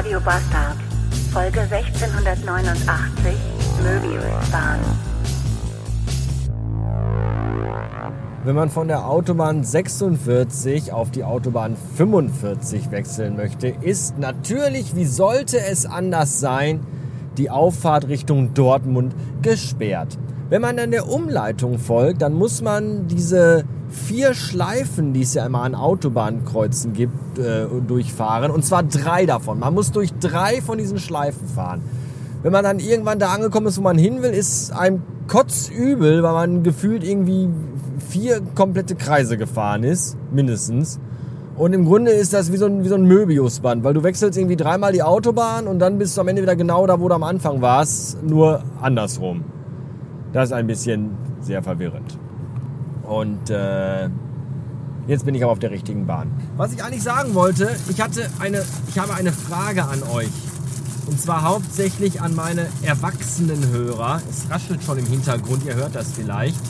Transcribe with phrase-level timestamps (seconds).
[0.00, 0.78] Radio Bastard.
[1.30, 3.34] Folge 1689
[3.82, 4.78] Möbiusbahn.
[8.44, 15.04] Wenn man von der Autobahn 46 auf die Autobahn 45 wechseln möchte, ist natürlich, wie
[15.04, 16.80] sollte es anders sein,
[17.36, 20.16] die Auffahrt Richtung Dortmund gesperrt.
[20.50, 25.46] Wenn man dann der Umleitung folgt, dann muss man diese vier Schleifen, die es ja
[25.46, 28.50] immer an Autobahnkreuzen gibt, äh, durchfahren.
[28.50, 29.60] Und zwar drei davon.
[29.60, 31.82] Man muss durch drei von diesen Schleifen fahren.
[32.42, 36.32] Wenn man dann irgendwann da angekommen ist, wo man hin will, ist einem kotzübel, weil
[36.32, 37.48] man gefühlt irgendwie
[38.08, 40.98] vier komplette Kreise gefahren ist, mindestens.
[41.56, 44.36] Und im Grunde ist das wie so ein, wie so ein Möbiusband, weil du wechselst
[44.36, 47.14] irgendwie dreimal die Autobahn und dann bist du am Ende wieder genau da, wo du
[47.14, 49.44] am Anfang warst, nur andersrum.
[50.32, 52.18] Das ist ein bisschen sehr verwirrend.
[53.02, 54.08] Und äh,
[55.08, 56.30] jetzt bin ich aber auf der richtigen Bahn.
[56.56, 60.30] Was ich eigentlich sagen wollte, ich hatte eine, ich habe eine Frage an euch.
[61.06, 64.20] Und zwar hauptsächlich an meine erwachsenen Hörer.
[64.30, 66.60] Es raschelt schon im Hintergrund, ihr hört das vielleicht.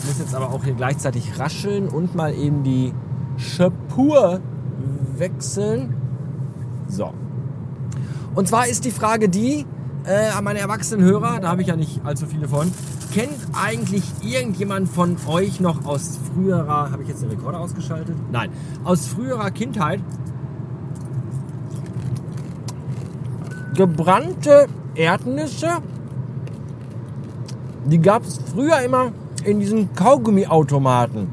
[0.00, 2.92] Ich muss jetzt aber auch hier gleichzeitig rascheln und mal eben die
[3.38, 4.40] Schapur
[5.16, 5.94] wechseln.
[6.88, 7.14] So.
[8.34, 9.64] Und zwar ist die Frage die,
[10.04, 12.70] äh, an meine erwachsenen Hörer, da habe ich ja nicht allzu viele von,
[13.12, 18.14] kennt eigentlich irgendjemand von euch noch aus früherer, habe ich jetzt den Rekorder ausgeschaltet?
[18.30, 18.50] Nein,
[18.84, 20.00] aus früherer Kindheit
[23.74, 25.68] gebrannte Erdnüsse?
[27.86, 29.12] Die gab es früher immer
[29.44, 31.28] in diesen Kaugummiautomaten.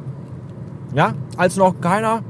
[0.94, 2.22] Ja, als noch keiner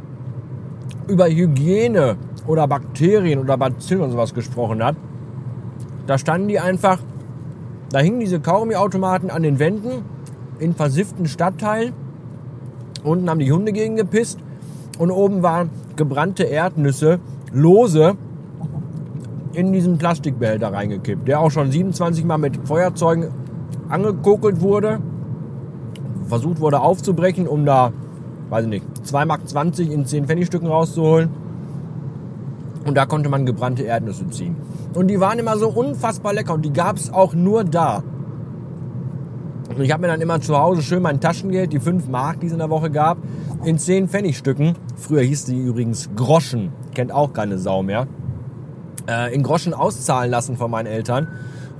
[1.08, 2.16] über Hygiene
[2.48, 4.96] oder Bakterien oder Bazillen und sowas gesprochen hat.
[6.08, 7.00] Da standen die einfach,
[7.92, 10.04] da hingen diese Kaugummiautomaten an den Wänden
[10.60, 11.94] in versifften Stadtteilen.
[13.04, 14.40] Unten haben die Hunde gegen gepisst
[14.98, 17.20] und oben waren gebrannte Erdnüsse,
[17.52, 18.16] lose,
[19.54, 23.30] in diesen Plastikbehälter reingekippt, der auch schon 27 Mal mit Feuerzeugen
[23.90, 25.00] angekokelt wurde,
[26.28, 27.94] versucht wurde aufzubrechen, um da,
[28.50, 31.30] weiß ich nicht, 2,20 Mark in 10 Pfennigstücken rauszuholen.
[32.86, 34.56] Und da konnte man gebrannte Erdnüsse ziehen.
[34.94, 36.54] Und die waren immer so unfassbar lecker.
[36.54, 38.04] Und die gab es auch nur da.
[39.70, 42.48] Und ich habe mir dann immer zu Hause schön mein Taschengeld, die 5 Mark, die
[42.48, 43.18] es in der Woche gab,
[43.64, 48.08] in 10 Pfennigstücken, früher hieß die übrigens Groschen, kennt auch keine Sau mehr,
[49.10, 51.28] äh, in Groschen auszahlen lassen von meinen Eltern.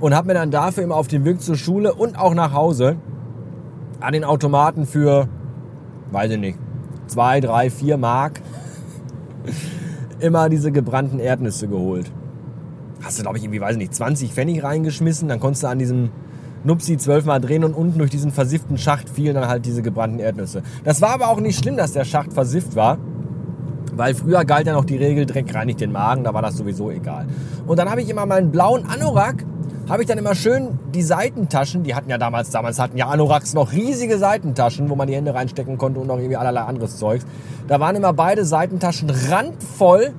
[0.00, 2.96] Und habe mir dann dafür immer auf dem Weg zur Schule und auch nach Hause
[4.00, 5.28] an den Automaten für,
[6.10, 6.58] weiß ich nicht,
[7.06, 8.42] 2, 3, 4 Mark
[10.20, 12.10] immer diese gebrannten Erdnüsse geholt.
[13.02, 15.78] Hast du, glaube ich, irgendwie, weiß ich nicht, 20 Pfennig reingeschmissen, dann konntest du an
[15.78, 16.10] diesem
[16.64, 20.62] Nupsi zwölfmal drehen und unten durch diesen versifften Schacht fielen dann halt diese gebrannten Erdnüsse.
[20.84, 22.98] Das war aber auch nicht schlimm, dass der Schacht versifft war.
[23.94, 26.90] Weil früher galt ja noch die Regel, Dreck reinigt den Magen, da war das sowieso
[26.90, 27.26] egal.
[27.66, 29.46] Und dann habe ich immer meinen blauen Anorak,
[29.88, 33.54] habe ich dann immer schön die Seitentaschen, die hatten ja damals, damals hatten ja Anoraks
[33.54, 37.24] noch riesige Seitentaschen, wo man die Hände reinstecken konnte und noch irgendwie allerlei anderes Zeugs.
[37.68, 40.12] Da waren immer beide Seitentaschen randvoll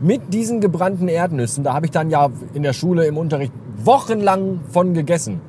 [0.00, 1.62] mit diesen gebrannten Erdnüssen.
[1.62, 3.52] Da habe ich dann ja in der Schule im Unterricht
[3.84, 5.40] wochenlang von gegessen.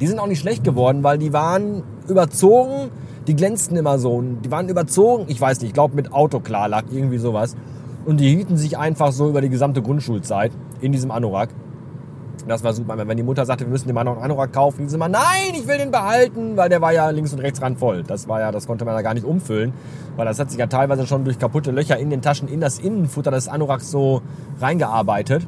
[0.00, 2.90] Die sind auch nicht schlecht geworden, weil die waren überzogen,
[3.26, 4.22] die glänzten immer so.
[4.22, 7.56] Die waren überzogen, ich weiß nicht, ich glaube mit Autoklarlack, irgendwie sowas.
[8.06, 11.50] Und die hielten sich einfach so über die gesamte Grundschulzeit in diesem Anorak.
[12.46, 12.96] Das war super.
[12.96, 15.52] Wenn die Mutter sagte, wir müssen dem Mann noch einen Anorak kaufen, die immer, nein,
[15.52, 18.02] ich will den behalten, weil der war ja links und rechts ran voll.
[18.02, 19.72] Das war ja, das konnte man ja gar nicht umfüllen,
[20.16, 22.78] weil das hat sich ja teilweise schon durch kaputte Löcher in den Taschen in das
[22.78, 24.22] Innenfutter des Anoraks so
[24.60, 25.46] reingearbeitet.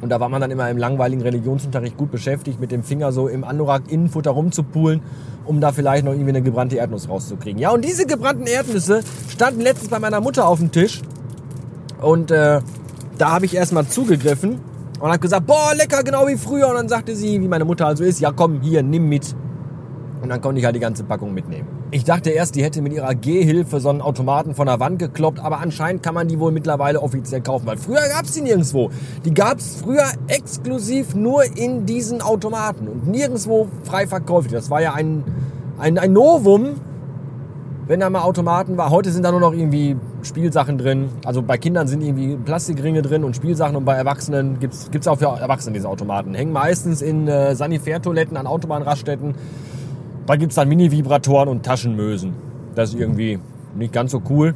[0.00, 3.28] Und da war man dann immer im langweiligen Religionsunterricht gut beschäftigt, mit dem Finger so
[3.28, 5.02] im Anorak-Innenfutter rumzupulen,
[5.44, 7.60] um da vielleicht noch irgendwie eine gebrannte Erdnuss rauszukriegen.
[7.60, 11.02] Ja, und diese gebrannten Erdnüsse standen letztens bei meiner Mutter auf dem Tisch.
[12.00, 12.60] Und äh,
[13.18, 14.69] da habe ich erstmal zugegriffen
[15.00, 16.68] und habe gesagt, boah, lecker, genau wie früher.
[16.68, 19.34] Und dann sagte sie, wie meine Mutter also ist, ja komm, hier, nimm mit.
[20.22, 21.66] Und dann konnte ich halt die ganze Packung mitnehmen.
[21.92, 25.40] Ich dachte erst, die hätte mit ihrer Gehhilfe so einen Automaten von der Wand gekloppt,
[25.40, 28.90] aber anscheinend kann man die wohl mittlerweile offiziell kaufen, weil früher gab es die nirgendwo.
[29.24, 34.52] Die gab es früher exklusiv nur in diesen Automaten und nirgendwo frei verkäuflich.
[34.52, 35.24] Das war ja ein,
[35.78, 36.74] ein, ein Novum,
[37.90, 38.90] wenn da mal Automaten war.
[38.90, 41.08] Heute sind da nur noch irgendwie Spielsachen drin.
[41.24, 45.18] Also bei Kindern sind irgendwie Plastikringe drin und Spielsachen und bei Erwachsenen gibt's gibt's auch
[45.18, 46.32] für Erwachsene diese Automaten.
[46.32, 49.34] Hängen meistens in äh, Sanitärtoiletten an Autobahnraststätten.
[50.24, 52.32] Da gibt's dann Mini-Vibratoren und Taschenmösen.
[52.76, 53.40] Das ist irgendwie
[53.74, 54.54] nicht ganz so cool.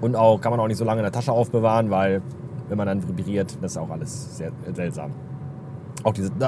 [0.00, 2.22] Und auch kann man auch nicht so lange in der Tasche aufbewahren, weil
[2.70, 5.10] wenn man dann vibriert, das ist auch alles sehr seltsam.
[6.02, 6.30] Auch diese...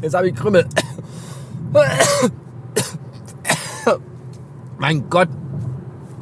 [0.00, 0.64] Jetzt habe ich Krümmel.
[4.78, 5.28] mein Gott,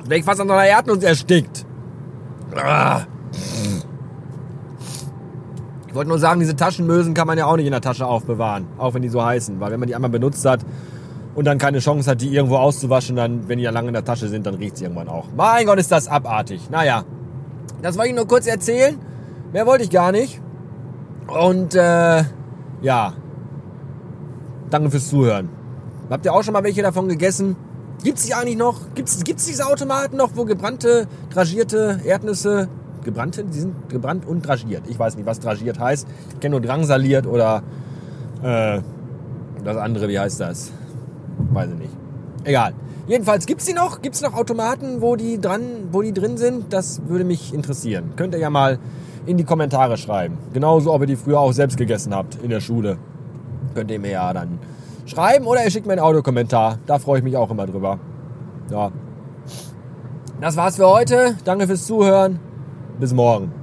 [0.06, 1.64] Wäre ich fast an einer Erdnuss erstickt.
[2.56, 3.02] Ah.
[5.86, 8.66] Ich wollte nur sagen, diese Taschenmösen kann man ja auch nicht in der Tasche aufbewahren.
[8.78, 9.60] Auch wenn die so heißen.
[9.60, 10.60] Weil wenn man die einmal benutzt hat
[11.34, 14.04] und dann keine Chance hat, die irgendwo auszuwaschen, dann, wenn die ja lange in der
[14.04, 15.26] Tasche sind, dann riecht sie irgendwann auch.
[15.36, 16.68] Mein Gott, ist das abartig.
[16.70, 17.04] Naja,
[17.80, 18.98] das wollte ich nur kurz erzählen.
[19.52, 20.40] Mehr wollte ich gar nicht.
[21.26, 22.24] Und äh,
[22.82, 23.12] ja,
[24.72, 25.48] danke fürs Zuhören.
[26.10, 27.56] Habt ihr auch schon mal welche davon gegessen?
[28.02, 28.94] Gibt es die eigentlich noch?
[28.94, 32.68] Gibt es diese Automaten noch, wo gebrannte, dragierte Erdnüsse,
[33.04, 34.82] gebrannte, die sind gebrannt und dragiert.
[34.88, 36.06] Ich weiß nicht, was dragiert heißt.
[36.34, 37.62] Ich kenne nur drangsaliert oder
[38.42, 38.80] äh,
[39.64, 40.72] das andere, wie heißt das?
[41.52, 41.96] Weiß ich nicht.
[42.44, 42.74] Egal.
[43.06, 44.00] Jedenfalls gibt's die noch?
[44.00, 46.72] Gibt's noch Automaten, wo die dran, wo die drin sind?
[46.72, 48.12] Das würde mich interessieren.
[48.16, 48.78] Könnt ihr ja mal
[49.26, 50.38] in die Kommentare schreiben.
[50.52, 52.98] Genauso, ob ihr die früher auch selbst gegessen habt in der Schule.
[53.74, 54.58] Könnt ihr mir ja dann
[55.06, 56.78] schreiben oder ihr schickt mir einen Audiokommentar.
[56.86, 57.98] Da freue ich mich auch immer drüber.
[58.70, 58.90] Ja.
[60.40, 61.36] Das war's für heute.
[61.44, 62.38] Danke fürs Zuhören.
[62.98, 63.61] Bis morgen.